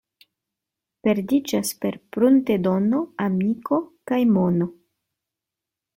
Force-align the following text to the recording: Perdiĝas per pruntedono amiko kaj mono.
Perdiĝas 1.07 1.73
per 1.83 1.99
pruntedono 2.17 3.03
amiko 3.27 3.81
kaj 4.13 4.21
mono. 4.35 4.73